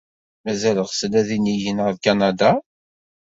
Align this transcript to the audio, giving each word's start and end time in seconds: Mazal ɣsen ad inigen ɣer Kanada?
Mazal 0.43 0.77
ɣsen 0.87 1.11
ad 1.19 1.27
inigen 1.35 1.81
ɣer 1.85 1.95
Kanada? 2.03 2.51